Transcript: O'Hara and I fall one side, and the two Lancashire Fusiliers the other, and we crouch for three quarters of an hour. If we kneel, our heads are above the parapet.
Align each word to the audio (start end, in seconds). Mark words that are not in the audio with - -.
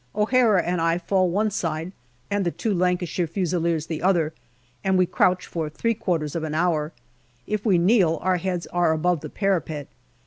O'Hara 0.15 0.63
and 0.63 0.81
I 0.81 0.97
fall 0.97 1.29
one 1.29 1.51
side, 1.51 1.91
and 2.31 2.43
the 2.43 2.49
two 2.49 2.73
Lancashire 2.73 3.27
Fusiliers 3.27 3.85
the 3.85 4.01
other, 4.01 4.33
and 4.83 4.97
we 4.97 5.05
crouch 5.05 5.45
for 5.45 5.69
three 5.69 5.93
quarters 5.93 6.35
of 6.35 6.43
an 6.43 6.55
hour. 6.55 6.91
If 7.45 7.67
we 7.67 7.77
kneel, 7.77 8.17
our 8.23 8.37
heads 8.37 8.65
are 8.73 8.93
above 8.93 9.19
the 9.21 9.29
parapet. 9.29 9.87